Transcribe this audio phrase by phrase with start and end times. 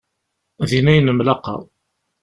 [0.69, 1.53] Din ay nemlaqa.